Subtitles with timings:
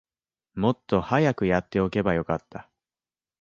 [0.55, 2.67] もっと早くやっておけばよかった